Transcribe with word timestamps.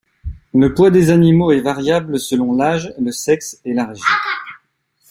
Le 0.55 0.73
poids 0.73 0.89
des 0.89 1.11
animaux 1.11 1.51
est 1.51 1.59
variable 1.61 2.19
selon 2.19 2.55
l'âge, 2.55 2.91
le 2.97 3.11
sexe 3.11 3.61
et 3.65 3.73
la 3.75 3.85
région. 3.85 4.15